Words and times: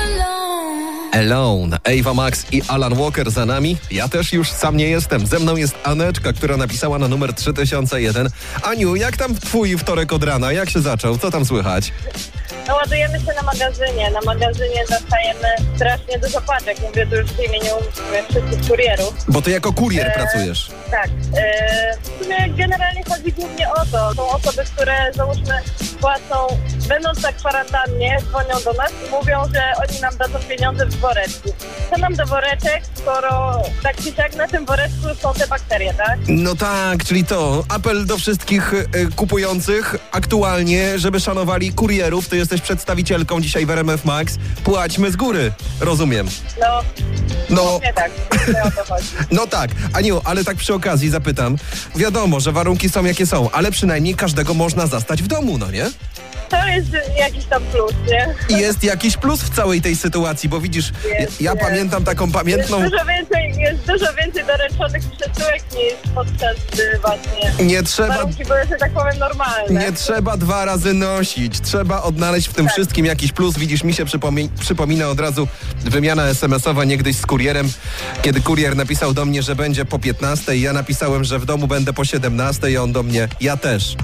alone. 0.00 1.10
Alone. 1.12 1.78
Ava 1.84 2.14
Max 2.14 2.46
i 2.52 2.62
Alan 2.68 2.94
Walker 2.94 3.30
za 3.30 3.46
nami. 3.46 3.76
Ja 3.90 4.08
też 4.08 4.32
już 4.32 4.50
sam 4.50 4.76
nie 4.76 4.88
jestem. 4.88 5.26
Ze 5.26 5.38
mną 5.38 5.56
jest 5.56 5.74
Aneczka, 5.84 6.32
która 6.32 6.56
napisała 6.56 6.98
na 6.98 7.08
numer 7.08 7.34
3001. 7.34 8.28
Aniu, 8.62 8.96
jak 8.96 9.16
tam 9.16 9.34
twój 9.34 9.78
wtorek 9.78 10.12
od 10.12 10.24
rana? 10.24 10.52
Jak 10.52 10.70
się 10.70 10.80
zaczął? 10.80 11.18
Co 11.18 11.30
tam 11.30 11.44
słychać? 11.44 11.92
No 12.68 12.74
ładujemy 12.76 13.18
się 13.20 13.26
na 13.36 13.42
magazynie. 13.42 14.10
Na 14.10 14.20
magazynie 14.20 14.80
dostajemy 14.90 15.48
strasznie 15.76 16.18
dużo 16.18 16.40
paczek. 16.40 16.76
Mówię 16.88 17.06
tu 17.06 17.16
już 17.16 17.30
w 17.30 17.38
imieniu 17.38 17.74
e, 18.14 18.22
wszystkich 18.30 18.68
kurierów. 18.68 19.14
Bo 19.28 19.42
ty 19.42 19.50
jako 19.50 19.72
kurier 19.72 20.06
Eee. 20.06 20.14
pracujesz. 20.14 20.70
Tak. 20.90 21.08
E, 21.36 21.96
w 21.96 22.22
sumie 22.24 22.48
generalnie 22.56 23.02
chodzi 23.08 23.32
głównie 23.32 23.70
o 23.72 23.86
to. 23.92 24.14
Są 24.14 24.28
osoby, 24.28 24.62
które 24.74 25.10
załóżmy 25.14 25.54
płacą, 26.00 26.46
będąc 26.90 27.22
na 27.22 27.32
kwarantannie, 27.32 28.18
dzwonią 28.28 28.54
do 28.64 28.72
nas 28.72 28.92
i 29.06 29.10
mówią, 29.10 29.42
że 29.54 29.62
oni 29.88 30.00
nam 30.00 30.16
dadzą 30.16 30.38
pieniądze 30.48 30.86
w 30.86 30.96
woreczku. 30.96 31.52
Co 31.90 31.98
nam 31.98 32.14
do 32.14 32.26
woreczek, 32.26 32.82
skoro 32.94 33.62
tak 33.82 33.96
czy 33.96 34.12
siak 34.12 34.36
na 34.36 34.48
tym 34.48 34.66
woreczku 34.66 35.06
są 35.22 35.34
te 35.34 35.46
bakterie, 35.46 35.94
tak? 35.94 36.18
No 36.28 36.56
tak, 36.56 37.04
czyli 37.04 37.24
to. 37.24 37.64
Apel 37.68 38.06
do 38.06 38.18
wszystkich 38.18 38.72
y, 38.74 38.86
kupujących 39.16 39.96
aktualnie, 40.12 40.98
żeby 40.98 41.20
szanowali 41.20 41.72
kurierów. 41.72 42.28
Ty 42.28 42.36
jesteś 42.36 42.60
przedstawicielką 42.60 43.40
dzisiaj 43.40 43.66
w 43.66 43.70
RMF 43.70 44.04
Max. 44.04 44.36
Płaćmy 44.64 45.10
z 45.10 45.16
góry. 45.16 45.52
Rozumiem. 45.80 46.28
No, 46.60 46.80
No, 47.50 47.80
nie 47.82 47.92
tak. 47.92 48.10
Nie 48.48 48.82
chodzi. 48.84 49.06
no 49.38 49.46
tak. 49.46 49.70
Aniu, 49.92 50.20
ale 50.24 50.44
tak 50.44 50.56
przy 50.56 50.74
okazji 50.74 51.10
zapytam. 51.10 51.56
Wiadomo, 51.96 52.40
że 52.40 52.52
warunki 52.52 52.88
są 52.88 53.04
jakie 53.04 53.26
są, 53.26 53.50
ale 53.50 53.70
przynajmniej 53.70 54.14
każdego 54.14 54.54
można 54.54 54.86
zastać 54.86 55.22
w 55.22 55.26
domu, 55.26 55.58
no 55.58 55.70
nie? 55.70 55.90
To 56.50 56.66
jest 56.66 56.88
jakiś 57.18 57.44
tam 57.44 57.62
plus, 57.62 57.92
nie? 58.10 58.56
I 58.56 58.60
jest 58.60 58.84
jakiś 58.84 59.16
plus 59.16 59.42
w 59.42 59.50
całej 59.56 59.80
tej 59.82 59.96
sytuacji, 59.96 60.48
bo 60.48 60.60
widzisz, 60.60 60.92
Jest, 61.20 61.40
ja, 61.40 61.50
ja 61.50 61.56
pamiętam 61.60 62.04
taką 62.04 62.32
pamiętną... 62.32 62.78
Jest 62.80 62.90
dużo 62.92 63.04
więcej, 63.04 63.54
jest 63.58 63.86
dużo 63.86 64.12
więcej 64.14 64.44
doręczonych 64.46 65.02
przesyłek 65.10 65.62
niż 65.74 66.12
podczas 66.14 66.56
y, 66.78 66.98
właśnie 67.02 67.64
Nie 67.66 67.82
trzeba 67.82 68.08
warunki 68.16 68.44
były, 68.44 68.60
że 68.70 68.76
tak 68.76 68.92
powiem, 68.92 69.18
normalne. 69.18 69.80
Nie 69.84 69.92
trzeba 69.92 70.36
dwa 70.36 70.64
razy 70.64 70.94
nosić. 70.94 71.60
Trzeba 71.60 72.02
odnaleźć 72.02 72.48
w 72.48 72.54
tym 72.54 72.64
Tak. 72.64 72.74
wszystkim 72.74 73.06
jakiś 73.06 73.32
plus. 73.32 73.58
Widzisz, 73.58 73.84
mi 73.84 73.94
się 73.94 74.04
przypomi- 74.04 74.48
przypomina 74.60 75.08
od 75.08 75.20
razu 75.20 75.48
wymiana 75.84 76.24
SMS-owa 76.26 76.84
niegdyś 76.84 77.16
z 77.16 77.26
kurierem, 77.26 77.72
kiedy 78.22 78.40
kurier 78.40 78.76
napisał 78.76 79.14
do 79.14 79.24
mnie, 79.24 79.42
że 79.42 79.56
będzie 79.56 79.84
po 79.84 79.98
15. 79.98 80.56
Ja 80.56 80.72
napisałem, 80.72 81.24
że 81.24 81.38
w 81.38 81.44
domu 81.46 81.66
będę 81.66 81.92
po 81.92 82.04
17 82.04 82.70
i 82.70 82.76
on 82.76 82.92
do 82.92 83.02
mnie, 83.02 83.28
ja 83.40 83.56
też. 83.56 83.96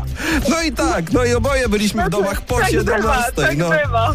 No 0.49 0.63
i 0.63 0.73
tak, 0.73 1.13
no 1.13 1.25
i 1.25 1.35
oboje 1.35 1.69
byliśmy 1.69 2.05
w 2.05 2.09
domach 2.09 2.41
po 2.41 2.59
tak 2.59 2.71
17. 2.71 2.97
Bywa, 2.97 3.23
tak 3.37 3.57
no. 3.57 3.71
bywa. 3.71 4.15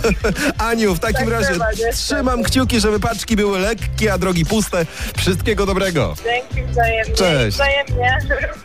Aniu, 0.69 0.95
w 0.95 0.99
takim 0.99 1.25
Tak 1.25 1.29
razie 1.29 1.51
bywa, 1.51 1.65
trzymam 1.93 2.43
kciuki, 2.43 2.79
żeby 2.79 2.99
paczki 2.99 3.35
były 3.35 3.59
lekkie, 3.59 4.13
a 4.13 4.17
drogi 4.17 4.45
puste. 4.45 4.85
Wszystkiego 5.17 5.65
dobrego. 5.65 6.15
Dzięki 6.23 6.71
wzajemnie. 6.71 7.15
Cześć. 7.15 7.57
Wzajemnie. 7.57 8.17